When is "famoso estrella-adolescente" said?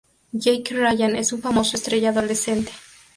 1.43-2.71